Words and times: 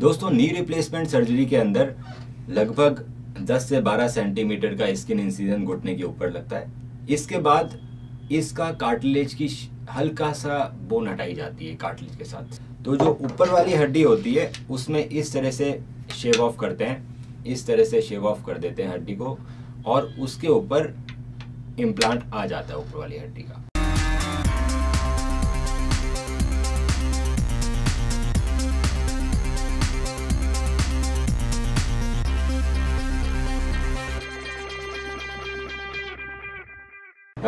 दोस्तों 0.00 0.30
knee 0.30 0.46
replacement 0.48 1.08
surgery 1.08 1.44
के 1.46 1.56
अंदर 1.56 1.92
लगभग 2.48 3.04
10 3.48 3.68
से 3.68 3.80
12 3.82 4.08
सेंटीमीटर 4.08 4.74
का 4.74 4.86
स्किन 4.94 5.20
इंसीजन 5.20 5.64
घुटने 5.64 5.94
के 5.94 6.02
ऊपर 6.02 6.30
लगता 6.32 6.56
है। 6.56 7.06
इसके 7.10 7.38
बाद 7.38 7.78
इसका 8.32 8.70
कार्टिलेज 8.80 9.34
की 9.34 9.48
हल्का 9.90 10.32
सा 10.32 10.58
बोन 10.88 11.08
हटाई 11.08 11.34
जाती 11.34 11.68
है 11.68 11.74
कार्टिलेज 11.76 12.16
के 12.16 12.24
साथ। 12.24 12.58
तो 12.84 12.96
जो 12.96 13.10
ऊपर 13.22 13.50
वाली 13.50 13.74
हड्डी 13.74 14.02
होती 14.02 14.34
है, 14.34 14.50
उसमें 14.70 15.04
इस 15.04 15.32
तरह 15.32 15.50
से 15.50 15.72
शेव 16.14 16.42
ऑफ़ 16.42 16.56
करते 16.60 16.84
हैं। 16.84 17.44
इस 17.46 17.66
तरह 17.66 17.84
से 17.84 18.02
शेव 18.02 18.26
ऑफ़ 18.26 18.44
कर 18.46 18.58
देते 18.58 18.82
हैं 18.82 18.92
हड्डी 18.92 19.16
को 19.16 19.38
और 19.86 20.14
उसके 20.20 20.48
ऊपर 20.48 20.94
इम्प्लांट 21.80 22.24
आ 22.34 22.46
जाता 22.46 22.72
है 22.72 22.78
ऊपर 22.78 22.98
वाली 22.98 23.18
हड्डी 23.18 23.42
का। 23.42 23.64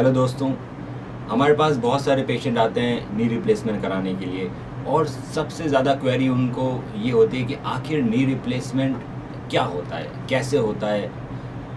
हेलो 0.02 0.12
दोस्तों, 0.15 0.48
हमारे 1.30 1.55
पास 1.55 1.77
बहुत 1.77 2.01
सारे 2.02 2.23
पेशेंट 2.27 2.56
आते 2.59 2.80
हैं 2.80 3.16
नी 3.16 3.27
रिप्लेसमेंट 3.29 3.80
कराने 3.83 4.15
के 4.15 4.27
लिए 4.27 4.48
और 4.87 5.06
सबसे 5.06 5.69
ज़्यादा 5.69 5.95
क्वेरी 5.95 6.28
उनको 6.28 6.65
ये 6.97 7.11
होती 7.11 7.38
है 7.38 7.45
कि 7.47 7.55
आखिर 7.66 8.02
नी 8.05 8.25
रिप्लेसमेंट 8.25 8.97
क्या 9.51 9.62
होता 9.65 9.97
है, 9.97 10.09
कैसे 10.30 10.59
होता 10.59 10.87
है, 10.87 11.11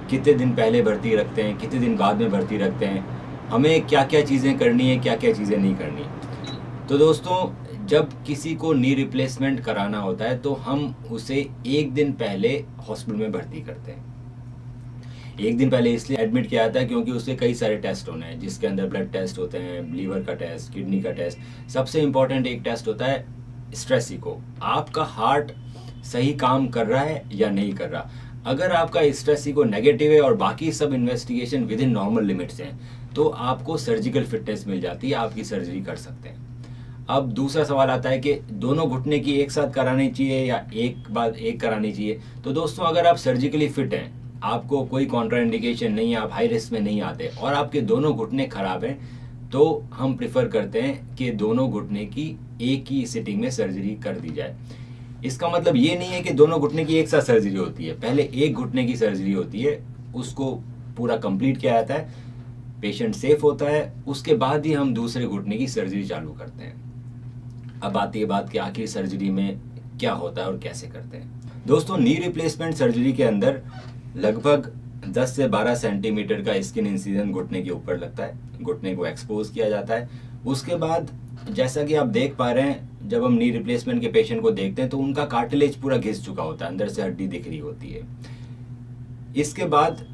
कितने 0.10 0.34
दिन 0.34 0.56
पहले 0.56 0.82
भर्ती 0.82 1.16
रखते 1.16 1.42
हैं, 1.42 1.58
कितने 1.58 1.80
दिन 1.80 1.96
बाद 1.98 2.22
में 2.22 2.32
भर्ती 2.32 2.58
रखते 2.58 2.86
हैं, 2.86 3.06
हमें 3.50 3.86
क्या 3.88 4.04
क्या 4.06 4.22
चीज़ें 4.24 4.58
करनी 4.60 4.90
है 4.90 4.98
क्या 4.98 5.16
क्या 5.16 5.34
चीज़ें 5.34 5.58
नहीं 5.58 5.76
करनी। 5.76 6.88
तो 6.90 6.98
दोस्तों, 6.98 7.38
जब 7.88 8.24
किसी 8.24 8.56
को 8.56 8.74
नी 8.74 8.96
रिप्लेसमेंट 8.96 9.60
कराना 9.60 10.00
होता 10.00 10.26
है 10.26 10.38
तो 10.40 10.54
हम 10.66 10.94
उसे 11.12 11.48
एक 11.68 11.94
दिन 11.94 12.12
पहले 12.16 12.58
हॉस्पिटल 12.90 13.18
में 13.18 13.32
भर्ती 13.32 13.62
करते 13.62 13.92
हैं। 13.92 14.15
एक 15.42 15.58
दिन 15.58 15.70
पहले 15.70 15.92
इसलिए 15.94 16.20
एडमिट 16.20 16.48
किया 16.48 16.68
था 16.70 16.84
क्योंकि 16.84 17.12
उसके 17.12 17.36
कई 17.36 17.54
सारे 17.54 17.78
टेस्ट 17.78 18.10
होने 18.10 18.26
हैं, 18.26 18.40
जिसके 18.40 18.68
अंदर 18.68 18.86
ब्लड 18.86 19.12
टेस्ट 19.12 19.40
होते 19.40 19.58
हैं 19.58 19.82
लीवर 19.94 20.24
का 20.24 20.34
टेस्ट 20.34 20.74
किडनी 20.74 21.02
का 21.02 21.12
टेस्ट 21.12 21.70
सबसे 21.70 22.02
इंपॉर्टेंट 22.02 22.48
एक 22.48 22.62
टेस्ट 22.62 22.88
होता 22.88 23.06
है 23.06 23.26
स्ट्रेस 23.76 24.12
इको 24.12 24.38
आपका 24.64 25.04
हार्ट 25.04 25.52
सही 26.06 26.34
काम 26.36 26.68
कर 26.68 26.88
रहा 26.88 27.02
है 27.02 27.22
या 27.34 27.50
नहीं 27.50 27.74
कर 27.74 27.90
रहा? 27.90 28.10
अगर 28.46 28.72
आपका 28.72 29.02
स्ट्रेस 29.12 29.48
इको 29.48 29.64
नेगेटिव 29.64 30.12
है 30.12 30.22
और 30.22 30.36
बाकी 30.38 30.72
सब 30.72 30.94
investigation 30.94 31.64
with 31.64 31.82
in 31.82 31.90
normal 31.90 32.26
limits 32.26 32.60
हैं 32.62 32.80
तो 33.16 33.28
आपको 33.28 33.78
सर्जिकल 33.78 34.24
फिटनेस 34.24 34.66
मिल 34.68 34.82
जाती 34.82 35.10
है, 35.10 35.16
आपकी 35.16 35.44
सर्जरी 35.44 35.82
कर 35.82 35.96
सकते 35.96 36.30
हैं। 36.30 36.44
अब 37.10 37.32
दूसरा 37.34 37.64
सवाल 37.64 37.90
आता 37.90 38.10
है 38.10 38.20
कि 38.20 38.34
दोनों 38.52 38.88
घुटने 38.90 39.20
की 39.20 39.34
एक 39.34 39.52
साथ 39.52 39.74
करानी 39.74 40.10
चाहिए 40.10 40.46
या 40.46 40.66
एक 40.74 41.04
बार 41.12 41.30
एक 41.32 41.60
करानी 41.62 41.92
चाहिए? 41.92 42.20
तो 42.44 42.52
दोस्तों, 42.52 42.86
अगर 42.86 43.08
आप 43.08 43.18
सर्जिकली 43.18 43.68
फिट 43.70 43.94
हैं 43.94 44.25
आपको 44.46 44.84
कोई 44.86 45.06
कॉन्ट्रा 45.06 45.40
इंडिकेशन 45.40 45.94
नहीं 45.94 46.12
है, 46.12 46.18
आप 46.18 46.32
हाई 46.32 46.48
रिस्क 46.48 46.72
में 46.74 46.80
नहीं 46.80 47.02
आते 47.02 47.32
और 47.40 47.54
आपके 47.54 47.82
दोनों 47.84 48.14
घुटने 48.14 48.46
खराब 48.48 48.84
हैं 48.84 49.50
तो 49.52 49.64
हम 49.94 50.16
प्रिफर 50.18 50.48
करते 50.48 50.82
हैं 50.82 51.16
कि 51.16 51.30
दोनों 51.34 51.70
घुटने 51.72 52.06
की 52.08 52.28
एक 52.64 52.86
ही 52.90 53.06
सिटिंग 53.06 53.42
में 53.42 53.50
सर्जरी 53.52 53.96
कर 54.04 54.16
दी 54.16 54.30
जाए। 54.30 54.56
इसका 55.26 55.50
मतलब 55.50 55.76
ये 55.76 55.96
नहीं 55.96 56.10
है 56.10 56.22
कि 56.22 56.34
दोनों 56.34 56.60
घुटने 56.60 56.86
की 56.86 56.96
एक 56.96 57.08
साथ 57.10 57.22
सर्जरी 57.22 57.56
होती 57.56 57.86
है। 57.86 57.94
पहले 58.00 58.24
एक 58.36 58.54
घुटने 58.54 58.86
की 58.86 58.96
सर्जरी 58.96 59.32
होती 59.34 59.62
है, 59.62 59.80
उसको 60.16 60.52
पूरा 60.98 61.18
कंप्लीट 61.18 61.58
किया 61.58 61.74
जाता 61.74 61.94
है 61.94 62.24
पेशेंट 62.82 63.16
सेफ़ 63.16 63.42
होता 63.42 63.66
है, 63.66 63.94
उसके 64.08 64.34
बाद 64.36 64.66
ही 64.66 64.74
हम 64.74 64.94
दूसरे 64.94 65.26
घुटने 65.26 65.58
की 65.58 65.68
सर्जरी 65.68 66.04
चालू 66.04 66.32
करते 66.32 66.64
हैं। 66.64 67.80
अब 67.84 67.98
आती 67.98 68.20
है 68.20 68.26
बात 68.26 68.50
कि 68.50 68.58
आखिर 68.60 68.88
सर्जरी 68.88 69.30
में 69.30 69.60
क्या 70.00 70.14
होता 70.14 70.42
है 70.42 70.48
और 70.48 70.58
कैसे 70.60 70.88
करते 70.88 71.18
हैं। 71.18 71.66
दोस्तों 71.68 71.98
नी 71.98 72.14
रिप्लेसमेंट 72.16 72.76
सर्जरी 72.76 73.14
के 73.14 73.24
अंदर 73.24 73.62
लगभग 74.16 74.72
10 75.08 75.36
से 75.36 75.48
12 75.48 75.76
सेंटीमीटर 75.76 76.42
का 76.42 76.62
स्किन 76.62 76.88
इंसीजन 76.88 77.32
घुटने 77.32 77.62
के 77.62 77.70
ऊपर 77.70 77.98
लगता 77.98 78.24
है, 78.24 78.38
घुटने 78.62 78.96
को 78.96 79.06
एक्सपोज 79.06 79.50
किया 79.50 79.70
जाता 79.70 79.94
है। 79.94 80.10
उसके 80.46 80.76
बाद, 80.76 81.10
जैसा 81.50 81.84
कि 81.84 81.96
आप 81.96 82.08
देख 82.08 82.36
पा 82.36 82.52
रहे 82.52 82.70
हैं, 82.70 83.10
जब 83.10 83.24
हम 83.24 83.34
नी 83.34 83.50
रिप्लेसमेंट 83.52 84.02
के 84.02 84.08
पेशेंट 84.08 84.42
को 84.42 84.52
देखते 84.52 84.82
हैं 84.82 84.92
तो 84.92 84.98
उनका 84.98 85.26
कार्टिलेज 85.26 85.76
पूरा 85.76 85.98
घिस 85.98 86.26
चुका 86.26 86.44
होता 86.44 86.66
है, 86.66 86.72
अंदर 86.72 86.90
से 86.90 87.02
हड्डी 87.02 87.28
दिख 87.28 87.48
रही 87.48 87.58
होती 87.58 87.90
है। 87.90 88.02
इसके 89.38 89.66
बाद, 89.66 90.06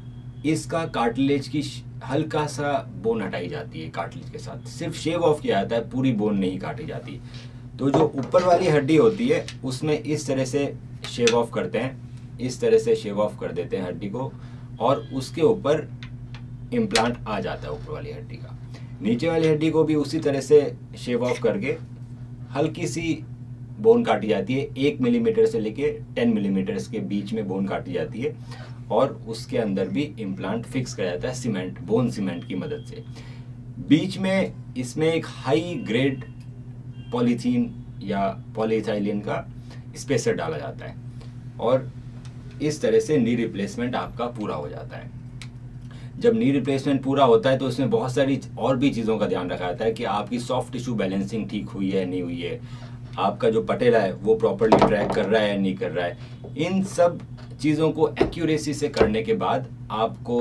इसका 0.46 0.84
कार्टिलेज 0.86 1.48
की 1.48 1.62
हल्का 2.04 2.46
सा 2.46 2.72
बोन 3.02 3.22
हटाई 3.22 3.48
जाती 3.48 3.80
है 3.80 3.88
कार्टिलेज 3.90 4.30
के 4.30 4.38
साथ। 4.38 4.68
सिर्फ़ 4.68 4.96
शेव 4.96 5.20
ऑफ़ 5.20 5.42
किया 5.42 5.62
जाता 5.62 5.76
है, 5.76 5.90
पूरी 5.90 6.12
बोन 6.12 6.38
नहीं 6.38 6.58
काटी 6.58 6.86
जाती। 6.86 7.20
तो 7.78 7.90
जो 7.90 8.12
ऊपर 8.16 8.44
वाली 8.44 8.68
हड्डी 8.68 8.96
होती 8.96 9.28
है, 9.28 9.46
उसमें 9.64 10.02
इस 10.02 10.26
तरह 10.26 10.44
से 10.44 10.74
शेव 11.10 11.36
ऑफ़ 11.36 11.50
करते 11.50 11.78
हैं। 11.78 12.11
इस 12.42 12.60
तरह 12.60 12.78
से 12.78 12.94
शेव 12.96 13.20
ऑफ़ 13.20 13.38
कर 13.40 13.52
देते 13.52 13.76
हैं 13.76 13.86
हड्डी 13.86 14.08
को 14.10 14.32
और 14.80 15.08
उसके 15.14 15.42
ऊपर 15.42 15.88
इम्प्लांट 16.74 17.16
आ 17.28 17.40
जाता 17.40 17.66
है 17.66 17.72
ऊपर 17.72 17.92
वाली 17.92 18.12
हड्डी 18.12 18.36
का। 18.36 18.58
नीचे 19.02 19.28
वाली 19.28 19.48
हड्डी 19.48 19.70
को 19.70 19.84
भी 19.84 19.94
उसी 19.94 20.18
तरह 20.18 20.40
से 20.40 20.60
शेव 20.98 21.24
ऑफ़ 21.24 21.40
करके 21.42 21.76
हल्की 22.54 22.86
सी 22.86 23.24
बोन 23.80 24.04
काटी 24.04 24.28
जाती 24.28 24.54
है। 24.54 24.66
एक 24.78 25.00
मिलीमीटर 25.00 25.46
से 25.46 25.60
लेके 25.60 25.90
टेन 26.14 26.32
मिलीमीटर 26.34 26.78
के 26.92 26.98
बीच 27.00 27.32
में 27.32 27.46
बोन 27.48 27.66
काटी 27.66 27.92
जाती 27.92 28.20
है 28.20 28.34
और 28.90 29.12
उसके 29.28 29.58
अंदर 29.58 29.88
भी 29.88 30.02
इम्प्लांट 30.20 30.66
फिक्स 30.66 30.94
किया 30.94 31.06
जाता 31.06 31.28
है 31.28 31.34
सीमेंट 31.34 31.80
बोन 31.80 32.10
सीमेंट 32.10 32.46
की 32.48 32.54
मदद 32.54 32.84
से। 32.88 33.04
बीच 33.88 34.18
में 34.18 34.52
इसमें 34.78 35.06
एक 35.06 35.26
हाई 35.28 35.74
ग्रेड 35.86 36.24
पॉलीथीन 37.12 37.70
या 38.02 38.26
पॉलीथाइलिन 38.56 39.20
का 39.20 39.46
स्पेसर 39.96 40.34
डाला 40.34 40.58
जाता 40.58 40.86
है 40.86 40.94
और 41.60 41.90
इस 42.60 42.80
तरह 42.82 43.00
से 43.00 43.18
नी 43.18 43.34
रिप्लेसमेंट 43.34 43.94
आपका 43.94 44.26
पूरा 44.30 44.54
हो 44.54 44.68
जाता 44.68 44.96
है। 44.96 45.10
जब 46.20 46.34
नी 46.34 46.50
रिप्लेसमेंट 46.52 47.02
पूरा 47.02 47.24
होता 47.24 47.50
है 47.50 47.58
तो 47.58 47.66
उसमें 47.66 47.90
बहुत 47.90 48.14
सारी 48.14 48.40
और 48.58 48.76
भी 48.76 48.90
चीज़ों 48.90 49.18
का 49.18 49.26
ध्यान 49.26 49.50
रखा 49.50 49.66
जाता 49.66 49.84
है 49.84 49.92
कि 49.92 50.04
आपकी 50.04 50.38
सॉफ्ट 50.38 50.72
टिश्यू 50.72 50.94
बैलेंसिंग 50.94 51.48
ठीक 51.50 51.68
हुई 51.68 51.90
है, 51.90 52.04
नहीं 52.04 52.22
हुई 52.22 52.40
है। 52.40 52.60
आपका 53.18 53.50
जो 53.50 53.62
पटेला 53.62 53.98
है, 53.98 54.12
वो 54.12 54.34
प्रॉपरली 54.34 54.86
ट्रैक 54.86 55.10
कर 55.10 55.24
रहा 55.24 55.42
है 55.42 55.58
नहीं 55.60 55.74
कर 55.76 55.90
रहा 55.90 56.06
है। 56.06 56.18
इन 56.56 56.82
सब 56.84 57.18
चीज़ों 57.60 57.90
को 57.90 58.08
एक्यूरेसी 58.22 58.74
से 58.74 58.88
करने 58.88 59.22
के 59.22 59.34
बाद 59.34 59.66
आपको 59.90 60.38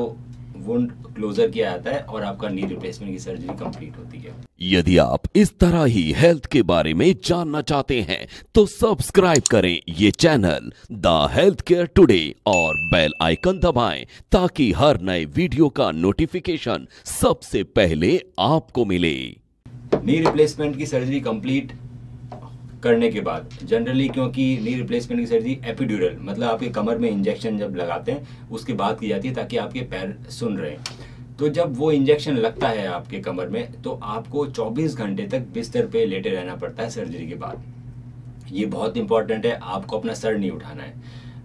वुंड 0.65 0.91
क्लोजर 1.15 1.49
किया 1.49 1.69
जाता 1.71 1.91
है 1.91 2.01
और 2.03 2.23
आपका 2.23 2.49
नी 2.49 2.61
रिप्लेसमेंट 2.65 3.11
की 3.11 3.19
सर्जरी 3.19 3.57
कंप्लीट 3.59 3.97
होती 3.97 4.17
है। 4.17 4.33
यदि 4.61 4.97
आप 4.97 5.21
इस 5.35 5.57
तरह 5.59 5.83
ही 5.85 6.11
हेल्थ 6.11 6.45
के 6.45 6.61
बारे 6.63 6.93
में 6.93 7.13
जानना 7.25 7.61
चाहते 7.63 7.99
हैं 8.01 8.25
तो 8.55 8.65
सब्सक्राइब 8.65 9.43
करें 9.51 9.77
ये 9.99 10.11
channel 10.19 10.71
the 10.91 11.17
health 11.31 11.61
care 11.67 11.85
today 11.95 12.23
और 12.47 12.75
बेल 12.91 13.13
आइकन 13.21 13.59
दबाएँ 13.59 14.05
ताकि 14.31 14.71
हर 14.73 15.01
नए 15.01 15.25
वीडियो 15.35 15.69
का 15.71 15.91
नोटिफिकेशन 15.91 16.87
सबसे 17.11 17.63
पहले 17.75 18.17
आपको 18.39 18.85
मिले। 18.85 19.15
नी 19.95 20.19
रिप्लेसमेंट 20.19 20.77
की 20.77 20.85
सर्जरी 20.85 21.19
कंप्लीट 21.21 21.71
करने 22.83 23.09
के 23.11 23.21
बाद। 23.21 23.57
जनरली 23.63 24.07
क्योंकि 24.09 24.45
नी 24.63 24.73
रिप्लेसमेंट 24.75 25.19
की 25.21 25.27
सर्जरी 25.27 25.59
एपिड्यूरल 25.65 26.17
मतलब 26.21 26.49
आपके 26.49 26.69
कमर 26.69 26.97
में 26.97 27.09
इंजेक्शन 27.09 27.57
जब 27.57 27.75
लगाते 27.75 28.11
हैं, 28.11 28.49
उसके 28.49 28.73
बाद 28.73 28.99
की 28.99 29.07
जाती 29.07 29.27
है 29.27 29.33
ताकि 29.33 29.57
आपके 29.57 29.81
पैर 29.81 30.17
सुन 30.31 30.57
रहे 30.57 30.77
तो 31.39 31.49
जब 31.49 31.77
वो 31.77 31.91
इंजेक्शन 31.91 32.35
लगता 32.37 32.67
है 32.69 32.85
आपके 32.87 33.19
कमर 33.19 33.47
में 33.49 33.81
तो 33.83 33.91
आपको 34.03 34.45
24 34.47 34.95
घंटे 34.95 35.27
तक 35.27 35.45
बिस्तर 35.53 35.85
पे 35.87 36.05
लेटे 36.05 36.29
रहना 36.29 36.55
पड़ता 36.55 36.83
है 36.83 36.89
सर्जरी 36.89 37.27
के 37.27 37.35
बाद। 37.35 37.63
ये 38.51 38.65
बहुत 38.67 38.97
इंपॉर्टेंट 38.97 39.45
है, 39.45 39.51
आपको 39.53 39.97
अपना 39.97 40.13
सर 40.13 40.37
नहीं 40.37 40.51
उठाना 40.51 40.83
है। 40.83 40.93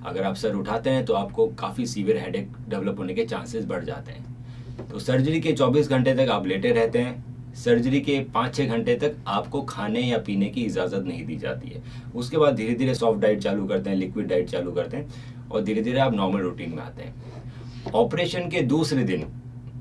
अगर 0.07 0.23
आप 0.23 0.35
सर 0.35 0.55
उठाते 0.55 0.91
हैं 0.91 1.05
तो 1.05 1.15
आपको 1.15 1.47
काफ़ी 1.59 1.87
सीवियर 1.87 2.19
हेडेक 2.19 2.49
डेवलप 2.69 2.99
होने 2.99 3.15
के 3.15 3.25
चांसेस 3.25 3.65
बढ़ 3.67 3.85
जाते 3.85 4.13
हैं। 4.13 4.89
तो 4.89 4.99
सर्जरी 4.99 5.41
के 5.41 5.53
24 5.53 5.89
घंटे 5.89 6.15
तक 6.15 6.31
आप 6.31 6.47
लेटे 6.47 6.73
रहते 6.73 6.99
हैं 6.99 7.25
सर्जरी 7.57 8.01
के 8.01 8.19
पाँच 8.35 8.55
छः 8.55 8.69
घंटे 8.69 8.95
तक 8.97 9.17
आपको 9.27 9.61
खाने 9.63 10.01
या 10.01 10.19
पीने 10.19 10.47
की 10.47 10.65
इजाज़त 10.65 11.05
नहीं 11.07 11.25
दी 11.27 11.37
जाती 11.37 11.69
है। 11.69 11.83
उसके 12.15 12.37
बाद 12.37 12.55
धीरे 12.55 12.75
धीरे 12.75 12.95
सॉफ्ट 12.95 13.21
डाइट 13.21 13.41
चालू 13.41 13.67
करते 13.67 13.91
हैं 13.91 13.97
लिक्विड 13.97 14.29
डाइट 14.29 14.49
चालू 14.49 14.73
करते 14.73 14.97
हैं 14.97 15.49
और 15.51 15.63
धीरे 15.65 15.83
धीरे 15.83 16.01
आप 16.01 16.15
नॉर्मल 16.15 16.41
रूटीन 16.41 16.75
में 16.75 16.83
आते 16.83 17.03
हैं। 17.03 17.93
ऑपरेशन 17.95 18.49
के 18.51 18.61
दूसरे 18.63 19.05
दिन, 19.05 19.27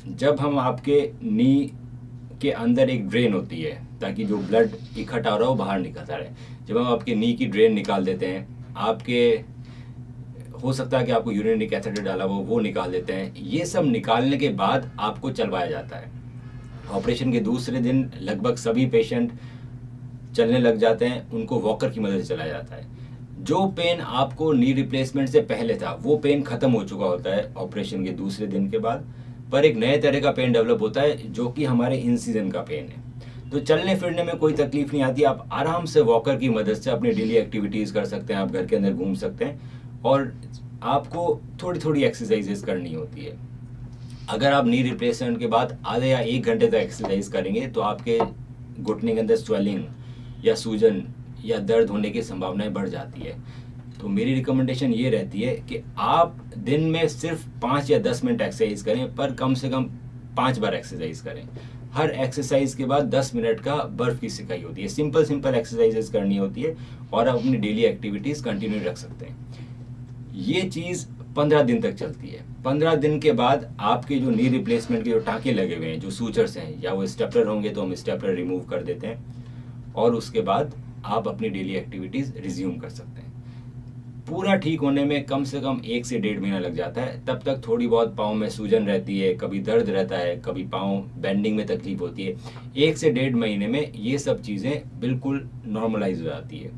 जब 0.07 0.39
हम 0.39 0.59
आपके 0.59 1.01
नी 1.23 1.71
के 2.41 2.51
अंदर 2.51 2.89
एक 2.89 3.07
ड्रेन 3.09 3.33
होती 3.33 3.61
है, 3.61 3.99
ताकि 4.01 4.25
जो 4.25 4.37
ब्लड 4.37 4.71
इकट्ठा 4.97 5.29
हो 5.29 5.37
रहा 5.37 5.47
हो, 5.47 5.55
बाहर 5.55 5.79
निकलता 5.79 6.15
रहे। 6.15 6.65
जब 6.67 6.77
हम 6.77 6.87
आपके 6.87 7.15
नी 7.15 7.33
की 7.33 7.45
ड्रेन 7.45 7.73
निकाल 7.73 8.05
देते 8.05 8.25
हैं, 8.25 8.73
आपके 8.77 9.21
हो 10.63 10.73
सकता 10.73 10.99
है 10.99 11.05
कि 11.05 11.11
आपको 11.11 11.31
यूरिनरी 11.31 11.67
कैथेटर 11.67 12.01
डाला 12.01 12.23
हो, 12.23 12.35
वो 12.35 12.59
निकाल 12.59 12.91
देते 12.91 13.13
हैं। 13.13 13.33
ये 13.35 13.65
सब 13.65 13.85
निकालने 13.85 14.37
के 14.37 14.49
बाद 14.49 14.91
आपको 14.99 15.31
चलवाया 15.31 15.67
जाता 15.67 15.97
है। 15.97 16.24
ऑपरेशन 16.91 17.31
के 17.31 17.39
दूसरे 17.39 17.79
दिन 17.79 18.11
लगभग 18.21 18.55
सभी 18.55 18.85
पेशेंट 18.85 19.31
चलने 20.35 20.59
लग 20.59 20.77
जाते 20.77 21.05
हैं, 21.05 21.31
उनको 21.31 21.59
वॉकर 21.59 21.89
की 21.89 21.99
मदद 21.99 22.17
से 22.17 22.35
चलाया 22.35 22.51
जाता 22.51 22.75
है। 22.75 22.87
जो 23.41 23.67
पेन 23.67 23.99
आपको 23.99 24.53
नी 24.53 24.73
रिप्लेसमेंट 24.73 25.29
से 25.29 25.41
पहले 25.41 25.73
था, 25.73 25.99
वो 26.01 26.17
पेन 26.17 26.41
खत्म 26.41 26.71
हो 26.71 26.83
चुका 26.83 27.05
होता 27.05 27.35
है 27.35 27.53
ऑपरेशन 27.57 28.05
के 28.05 28.11
दूसरे 28.11 28.47
दिन 28.47 28.69
के 28.69 28.77
बाद। 28.77 29.05
पर 29.51 29.65
एक 29.65 29.77
नए 29.77 29.97
तरह 29.97 30.19
का 30.19 30.31
पेन 30.31 30.51
डेवलप 30.51 30.81
होता 30.81 31.01
है, 31.01 31.31
जो 31.31 31.49
कि 31.49 31.65
हमारे 31.65 31.97
इंसीजन 31.97 32.51
का 32.51 32.61
पेन 32.61 32.85
है। 32.85 33.05
तो 33.49 33.59
चलने 33.59 33.95
फिरने 33.95 34.23
में 34.23 34.37
कोई 34.37 34.53
तकलीफ़ 34.53 34.91
नहीं 34.93 35.03
आती, 35.03 35.23
आप 35.23 35.49
आराम 35.51 35.85
से 35.85 36.01
वॉकर 36.01 36.37
की 36.37 36.49
मदद 36.49 36.73
से 36.73 36.91
अपनी 36.91 37.11
डेली 37.11 37.35
एक्टिविटीज़ 37.35 37.93
कर 37.93 38.05
सकते 38.05 38.33
हैं, 38.33 38.41
आप 38.41 38.51
घर 38.51 38.65
के 38.65 38.75
अंदर 38.75 38.93
घूम 38.93 39.13
सकते 39.13 39.45
हैं, 39.45 39.59
और 40.05 40.35
आपको 40.83 41.41
थोड़ी 41.63 41.79
थोड़ी 41.79 42.03
एक्सरसाइजेस 42.03 42.61
करनी 42.61 42.93
होती 42.93 43.21
है। 43.21 43.54
अगर 44.29 44.53
आप 44.53 44.67
नी 44.67 44.81
रिप्लेसमेंट 44.81 45.37
के 45.39 45.47
बाद 45.47 45.77
आधे 45.85 46.07
या 46.07 46.19
एक 46.19 46.45
घंटे 46.45 46.67
तक 46.67 46.73
एक्सरसाइज 46.73 47.27
करेंगे 47.27 47.65
तो 47.67 47.81
आपके 47.81 48.19
घुटने 48.81 49.13
के 49.13 49.19
अंदर 49.19 49.35
स्वेलिंग 49.35 49.83
या 50.45 50.55
सूजन 50.55 51.01
या 51.45 51.57
दर्द 51.61 51.89
होने 51.89 52.09
की 52.09 52.21
संभावनाएँ 52.21 52.69
बढ़ 52.69 52.87
जाती 52.89 53.21
है। 53.21 53.37
तो 54.01 54.07
मेरी 54.07 54.33
रिकमेंडेशन 54.33 54.93
ये 54.93 55.09
रहती 55.09 55.41
है 55.41 55.55
कि 55.69 55.81
आप 55.97 56.39
दिन 56.57 56.83
में 56.83 57.07
सिर्फ़ 57.07 57.47
पाँच 57.61 57.91
या 57.91 57.99
दस 57.99 58.23
मिनट 58.23 58.41
एक्सरसाइज 58.41 58.81
करें, 58.81 59.15
पर 59.15 59.33
कम 59.33 59.53
से 59.53 59.69
कम 59.69 59.83
पाँच 60.37 60.57
बार 60.59 60.75
एक्सरसाइज 60.75 61.21
करें। 61.21 61.47
हर 61.93 62.09
एक्सरसाइज 62.11 62.73
के 62.75 62.85
बाद 62.85 63.09
दस 63.09 63.31
मिनट 63.35 63.59
का 63.59 63.75
बर्फ़ 63.75 64.19
की 64.19 64.29
सिकाई 64.29 64.61
होती 64.61 64.81
है। 64.81 64.87
सिंपल 64.87 65.25
सिंपल 65.25 65.55
एक्सरसाइजेस 65.55 66.09
करनी 66.09 66.37
होती 66.37 66.61
है 66.61 66.75
और 67.13 67.27
आप 67.27 67.35
अपनी 67.35 67.57
डेली 67.57 67.83
एक्टिविटीज़ 67.83 68.43
कंटिन्यू 68.43 68.79
रख 68.85 68.97
सकते 68.97 69.25
हैं। 69.25 70.33
ये 70.35 70.61
चीज़ 70.61 71.05
पंद्रह 71.35 71.61
दिन 71.63 71.81
तक 71.81 71.93
चलती 71.93 72.27
है। 72.27 72.43
पंद्रह 72.65 72.95
दिन 72.95 73.19
के 73.19 73.31
बाद 73.33 73.67
आपके 73.79 74.15
जो 74.15 74.29
नी 74.29 74.47
रिप्लेसमेंट 74.49 75.03
के 75.03 75.09
जो 75.09 75.19
टाँके 75.19 75.53
लगे 75.53 75.75
हुए 75.75 75.87
हैं, 75.87 75.99
जो 75.99 76.11
सूचर्स 76.11 76.57
हैं, 76.57 76.81
या 76.83 76.93
वो 76.93 77.05
स्टेपलर 77.07 77.47
होंगे 77.47 77.69
तो 77.69 77.81
हम 77.81 77.93
स्टेपलर 77.95 78.33
रिमूव 78.33 78.63
कर 78.65 78.83
देते 78.83 79.07
हैं 79.07 79.93
और 79.95 80.15
उसके 80.15 80.41
बाद 80.41 80.73
आप 81.05 81.27
अपनी 81.27 81.49
डेली 81.49 81.75
एक्टिविटीज़ 81.75 82.37
रिज्यूम 82.37 82.77
कर 82.77 82.89
सकते 82.89 83.21
हैं। 83.21 83.33
पूरा 84.25 84.55
ठीक 84.55 84.79
होने 84.79 85.03
में 85.05 85.23
कम 85.23 85.43
से 85.43 85.59
कम 85.61 85.81
एक 85.85 86.05
से 86.05 86.19
डेढ़ 86.19 86.39
महीना 86.39 86.59
लग 86.59 86.75
जाता 86.75 87.01
है। 87.01 87.19
तब 87.25 87.41
तक 87.45 87.61
थोड़ी 87.67 87.87
बहुत 87.87 88.15
पाँव 88.15 88.33
में 88.33 88.47
सूजन 88.49 88.85
रहती 88.85 89.19
है, 89.19 89.33
कभी 89.33 89.59
दर्द 89.59 89.89
रहता 89.89 90.17
है, 90.17 90.35
कभी 90.37 90.63
पाँव 90.63 90.97
बेंडिंग 91.17 91.57
में 91.57 91.65
तकलीफ़ 91.67 91.99
होती 91.99 92.25
है। 92.25 92.35
एक 92.77 92.97
से 92.97 93.09
डेढ़ 93.09 93.35
महीने 93.35 93.67
में 93.67 93.91
ये 93.93 94.17
सब 94.17 94.41
चीज़ें 94.41 94.99
बिल्कुल 94.99 95.47
नॉर्मलाइज 95.67 96.21
हो 96.21 96.25
जाती 96.25 96.57
है। 96.57 96.71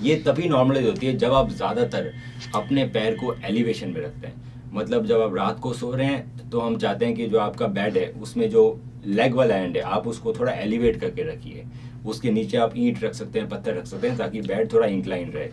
ये 0.00 0.14
तभी 0.26 0.48
नॉर्मलाइज 0.48 0.86
होती 0.86 1.06
है 1.06 1.16
जब 1.18 1.32
आप 1.34 1.50
ज़्यादातर 1.50 2.12
अपने 2.54 2.84
पैर 2.88 3.14
को 3.14 3.34
एलिवेशन 3.44 3.88
में 3.88 4.00
रखते 4.00 4.26
हैं। 4.26 4.70
मतलब 4.72 5.06
जब 5.06 5.20
आप 5.20 5.34
रात 5.36 5.58
को 5.60 5.72
सो 5.72 5.90
रहे 5.92 6.06
हैं 6.06 6.50
तो 6.50 6.60
हम 6.60 6.76
चाहते 6.78 7.06
हैं 7.06 7.14
कि 7.14 7.26
जो 7.26 7.38
आपका 7.38 7.66
बेड 7.68 7.96
है, 7.96 8.08
उसमें 8.12 8.48
जो 8.50 8.80
लेग 9.06 9.34
वाला 9.34 9.56
एंड 9.56 9.76
है, 9.76 9.82
आप 9.82 10.06
उसको 10.06 10.32
थोड़ा 10.32 10.52
एलिवेट 10.52 11.00
करके 11.00 11.22
रखिए। 11.24 11.64
उसके 12.06 12.30
नीचे 12.30 12.56
आप 12.56 12.72
ईंट 12.76 13.02
रख 13.04 13.14
सकते 13.14 13.38
हैं, 13.38 13.48
पत्थर 13.48 13.74
रख 13.74 13.86
सकते 13.86 14.08
हैं, 14.08 14.16
ताकि 14.18 14.40
बेड 14.42 14.72
थोड़ा 14.72 14.86
इंक्लाइन 14.86 15.30
रहे। 15.30 15.48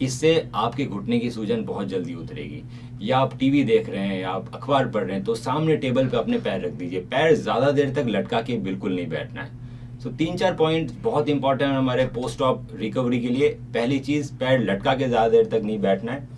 इससे 0.00 0.48
आपके 0.56 0.84
घुटने 0.86 1.18
की 1.18 1.30
सूजन 1.30 1.62
बहुत 1.64 1.88
जल्दी 1.88 2.14
उतरेगी। 2.14 2.62
या 3.02 3.18
आप 3.18 3.36
टीवी 3.38 3.62
देख 3.64 3.88
रहे 3.90 4.06
हैं, 4.06 4.20
या 4.20 4.30
आप 4.30 4.54
अखबार 4.54 4.88
पढ़ 4.88 5.04
रहे 5.04 5.16
हैं 5.16 5.24
तो 5.24 5.34
सामने 5.36 5.76
टेबल 5.76 6.08
पे 6.08 6.16
अपने 6.16 6.38
पैर 6.38 6.60
रख 6.60 6.72
दीजिए। 6.72 7.00
पैर 7.06 7.34
ज़्यादा 7.36 7.70
देर 7.70 7.92
तक 7.94 8.08
लटका 8.08 8.40
के 8.40 8.58
बिल्कुल 8.60 8.94
नहीं 8.94 9.08
बैठना 9.08 9.42
है। 9.42 9.66
सो 9.98 10.10
तीन 10.10 10.36
चार 10.36 10.54
पॉइंट 10.54 10.90
बहुत 11.02 11.28
इंपॉर्टेंट 11.28 11.70
है 11.70 11.76
हमारे 11.76 12.04
पोस्ट 12.06 12.42
ऑप 12.42 12.68
रिकवरी 12.74 13.20
के 13.20 13.28
लिए। 13.28 13.48
पहली 13.74 13.98
चीज़, 14.00 14.32
पैर 14.34 14.60
लटका 14.60 14.94
के 14.94 15.08
ज़्यादा 15.08 15.28
देर 15.28 15.46
तक 15.46 15.62
नहीं 15.64 15.78
बैठना 15.80 16.12
है। 16.12 16.28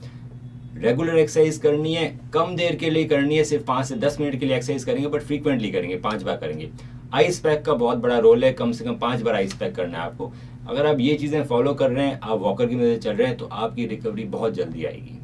रेगुलर 0.76 1.16
एक्सरसाइज 1.18 1.58
करनी 1.58 1.94
है, 1.94 2.06
कम 2.34 2.54
देर 2.56 2.76
के 2.76 2.90
लिए 2.90 3.04
करनी 3.04 3.36
है, 3.36 3.44
सिर्फ़ 3.44 3.64
पाँच 3.64 3.86
से 3.86 3.96
दस 3.96 4.16
मिनट 4.20 4.38
के 4.40 4.46
लिए 4.46 4.56
एक्सरसाइज 4.56 4.84
करेंगे 4.84 5.08
बट 5.08 5.22
फ्रीक्वेंटली 5.22 5.70
करेंगे, 5.70 5.96
पाँच 5.98 6.22
बार 6.22 6.36
करेंगे। 6.36 6.70
आइस 7.14 7.38
पैक 7.40 7.64
का 7.64 7.72
बहुत 7.74 7.98
बड़ा 7.98 8.18
रोल 8.18 8.44
है, 8.44 8.52
कम 8.52 8.72
से 8.72 8.84
कम 8.84 8.94
पाँच 8.96 9.22
बार 9.22 9.34
आइस 9.34 9.54
पैक 9.54 9.74
करना 9.74 9.98
है 9.98 10.04
आपको। 10.04 10.32
अगर 10.68 10.86
आप 10.86 11.00
ये 11.00 11.14
चीज़ें 11.14 11.42
फॉलो 11.44 11.74
कर 11.74 11.90
रहे 11.90 12.06
हैं, 12.06 12.18
आप 12.20 12.38
वॉकर 12.40 12.66
की 12.66 12.76
मदद 12.76 13.00
चल 13.00 13.12
रहे 13.12 13.26
हैं 13.28 13.36
तो 13.36 13.46
आपकी 13.46 13.86
रिकवरी 13.86 14.24
बहुत 14.26 14.54
जल्दी 14.54 14.84
आएगी। 14.84 15.18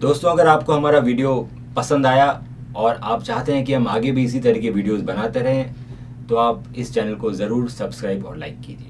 दोस्तों, 0.00 0.30
अगर 0.30 0.46
आपको 0.46 0.72
हमारा 0.72 0.98
वीडियो 1.00 1.48
पसंद 1.76 2.06
आया 2.06 2.42
और 2.76 2.94
आप 2.94 3.22
चाहते 3.22 3.52
हैं 3.52 3.64
कि 3.64 3.72
हम 3.72 3.88
आगे 3.88 4.12
भी 4.12 4.24
इसी 4.24 4.40
तरह 4.40 4.60
के 4.60 4.70
वीडियोस 4.70 5.00
बनाते 5.02 5.40
रहें 5.40 5.74
तो 6.30 6.36
आप 6.36 6.64
इस 6.78 6.92
चैनल 6.94 7.14
को 7.16 7.30
ज़रूर 7.32 7.68
सब्सक्राइब 7.70 8.26
और 8.26 8.36
लाइक 8.36 8.60
कीजिए। 8.60 8.89